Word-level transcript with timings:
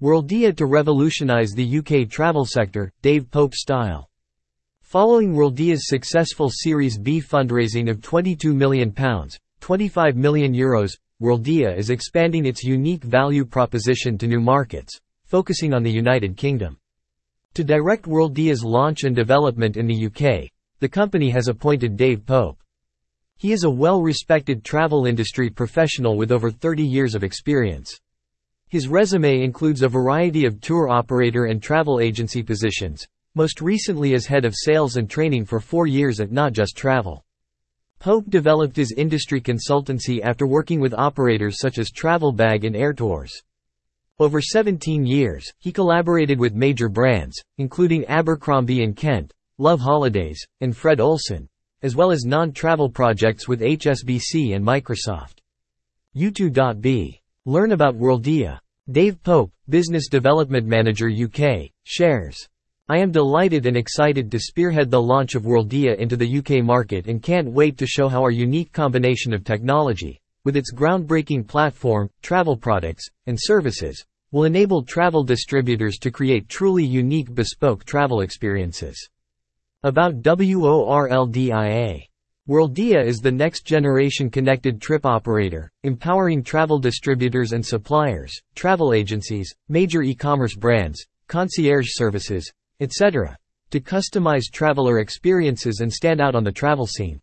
Worldia 0.00 0.56
to 0.56 0.66
revolutionize 0.66 1.50
the 1.50 1.78
UK 1.78 2.08
travel 2.08 2.44
sector, 2.44 2.92
Dave 3.02 3.28
Pope 3.32 3.52
style. 3.52 4.08
Following 4.80 5.34
Worldia's 5.34 5.88
successful 5.88 6.50
Series 6.52 6.96
B 6.96 7.20
fundraising 7.20 7.90
of 7.90 7.98
£22 7.98 8.54
million, 8.54 8.92
€25 8.92 10.14
million, 10.14 10.54
Euros, 10.54 10.92
Worldia 11.20 11.76
is 11.76 11.90
expanding 11.90 12.46
its 12.46 12.62
unique 12.62 13.02
value 13.02 13.44
proposition 13.44 14.16
to 14.18 14.28
new 14.28 14.38
markets, 14.38 14.96
focusing 15.24 15.74
on 15.74 15.82
the 15.82 15.90
United 15.90 16.36
Kingdom. 16.36 16.78
To 17.54 17.64
direct 17.64 18.04
Worldia's 18.04 18.62
launch 18.62 19.02
and 19.02 19.16
development 19.16 19.76
in 19.76 19.88
the 19.88 20.06
UK, 20.06 20.48
the 20.78 20.88
company 20.88 21.28
has 21.30 21.48
appointed 21.48 21.96
Dave 21.96 22.24
Pope. 22.24 22.62
He 23.36 23.50
is 23.50 23.64
a 23.64 23.70
well-respected 23.70 24.62
travel 24.62 25.06
industry 25.06 25.50
professional 25.50 26.16
with 26.16 26.30
over 26.30 26.52
30 26.52 26.84
years 26.84 27.16
of 27.16 27.24
experience. 27.24 27.98
His 28.70 28.86
resume 28.86 29.42
includes 29.42 29.82
a 29.82 29.88
variety 29.88 30.44
of 30.44 30.60
tour 30.60 30.90
operator 30.90 31.46
and 31.46 31.62
travel 31.62 32.00
agency 32.00 32.42
positions, 32.42 33.06
most 33.34 33.62
recently 33.62 34.12
as 34.12 34.26
head 34.26 34.44
of 34.44 34.54
sales 34.54 34.96
and 34.96 35.08
training 35.08 35.46
for 35.46 35.58
four 35.58 35.86
years 35.86 36.20
at 36.20 36.30
Not 36.30 36.52
Just 36.52 36.76
Travel. 36.76 37.24
Pope 37.98 38.28
developed 38.28 38.76
his 38.76 38.92
industry 38.92 39.40
consultancy 39.40 40.20
after 40.22 40.46
working 40.46 40.80
with 40.80 40.92
operators 40.92 41.58
such 41.58 41.78
as 41.78 41.90
Travelbag 41.90 42.64
and 42.64 42.76
Airtours. 42.76 43.30
Over 44.18 44.42
17 44.42 45.06
years, 45.06 45.50
he 45.58 45.72
collaborated 45.72 46.38
with 46.38 46.54
major 46.54 46.90
brands, 46.90 47.40
including 47.56 48.04
Abercrombie 48.04 48.92
& 48.92 48.94
Kent, 48.94 49.32
Love 49.56 49.80
Holidays, 49.80 50.44
and 50.60 50.76
Fred 50.76 51.00
Olsen, 51.00 51.48
as 51.82 51.96
well 51.96 52.10
as 52.10 52.24
non-travel 52.24 52.90
projects 52.90 53.48
with 53.48 53.60
HSBC 53.60 54.54
and 54.54 54.64
Microsoft. 54.64 55.38
U2.B. 56.14 57.17
Learn 57.48 57.72
about 57.72 57.96
Worldia. 57.96 58.58
Dave 58.90 59.22
Pope, 59.22 59.50
Business 59.70 60.08
Development 60.08 60.66
Manager 60.66 61.08
UK, 61.08 61.70
shares. 61.84 62.46
I 62.90 62.98
am 62.98 63.10
delighted 63.10 63.64
and 63.64 63.74
excited 63.74 64.30
to 64.30 64.38
spearhead 64.38 64.90
the 64.90 65.00
launch 65.00 65.34
of 65.34 65.44
Worldia 65.44 65.96
into 65.96 66.14
the 66.14 66.40
UK 66.40 66.62
market 66.62 67.06
and 67.06 67.22
can't 67.22 67.50
wait 67.50 67.78
to 67.78 67.86
show 67.86 68.06
how 68.06 68.20
our 68.20 68.30
unique 68.30 68.70
combination 68.74 69.32
of 69.32 69.44
technology, 69.44 70.20
with 70.44 70.58
its 70.58 70.74
groundbreaking 70.74 71.48
platform, 71.48 72.10
travel 72.20 72.54
products, 72.54 73.08
and 73.24 73.38
services, 73.40 74.04
will 74.30 74.44
enable 74.44 74.82
travel 74.82 75.24
distributors 75.24 75.96
to 76.00 76.10
create 76.10 76.50
truly 76.50 76.84
unique 76.84 77.34
bespoke 77.34 77.82
travel 77.86 78.20
experiences. 78.20 79.08
About 79.84 80.20
WORLDIA 80.20 82.07
Worldia 82.48 83.04
is 83.04 83.20
the 83.20 83.30
next-generation 83.30 84.30
connected 84.30 84.80
trip 84.80 85.04
operator, 85.04 85.70
empowering 85.82 86.42
travel 86.42 86.78
distributors 86.78 87.52
and 87.52 87.64
suppliers, 87.64 88.40
travel 88.54 88.94
agencies, 88.94 89.54
major 89.68 90.00
e-commerce 90.00 90.56
brands, 90.56 91.04
concierge 91.26 91.88
services, 91.90 92.50
etc., 92.80 93.36
to 93.68 93.80
customize 93.80 94.50
traveler 94.50 95.00
experiences 95.00 95.80
and 95.80 95.92
stand 95.92 96.22
out 96.22 96.34
on 96.34 96.42
the 96.42 96.50
travel 96.50 96.86
scene. 96.86 97.20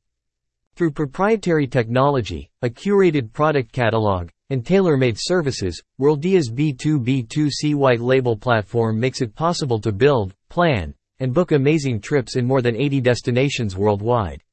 Through 0.76 0.92
proprietary 0.92 1.66
technology, 1.66 2.52
a 2.62 2.70
curated 2.70 3.34
product 3.34 3.72
catalog, 3.72 4.30
and 4.52 4.64
tailor-made 4.64 5.18
services, 5.18 5.82
Worldia's 6.00 6.52
B2B2C 6.52 7.74
white 7.74 8.00
label 8.00 8.38
platform 8.38 9.00
makes 9.00 9.22
it 9.22 9.34
possible 9.34 9.80
to 9.80 9.92
build, 9.92 10.36
plan, 10.50 10.94
and 11.20 11.34
book 11.34 11.52
amazing 11.52 12.00
trips 12.00 12.36
in 12.36 12.46
more 12.46 12.62
than 12.62 12.76
80 12.76 13.02
destinations 13.02 13.76
worldwide. 13.76 14.44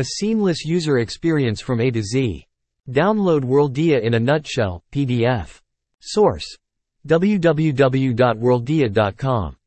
A 0.00 0.04
seamless 0.04 0.64
user 0.64 0.98
experience 1.00 1.60
from 1.60 1.78
A 1.78 1.90
to 1.90 2.02
Z. 2.02 2.46
Download 2.88 3.44
Worldia 3.44 4.00
in 4.00 4.14
a 4.14 4.18
nutshell, 4.18 4.82
PDF. 4.90 5.60
Source. 6.00 6.56
www.worldia.com 7.06 9.59